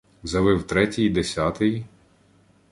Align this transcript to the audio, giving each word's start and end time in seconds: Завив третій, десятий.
Завив 0.23 0.63
третій, 0.63 1.09
десятий. 1.09 1.85